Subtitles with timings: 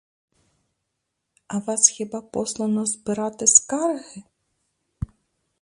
[1.47, 4.23] А вас хіба послано збирати скарги?